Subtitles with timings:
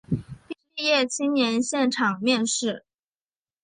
[0.73, 2.85] 毕业青年现场面试